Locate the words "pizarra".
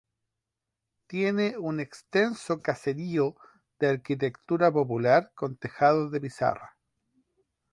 6.19-6.75